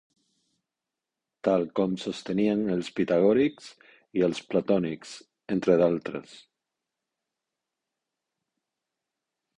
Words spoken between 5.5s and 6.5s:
entre d'altres.